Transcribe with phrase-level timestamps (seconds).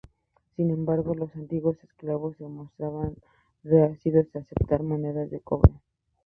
[0.55, 3.17] Sin embargo, los antiguos esclavos se mostraban
[3.63, 5.79] reacios a aceptar monedas de cobre.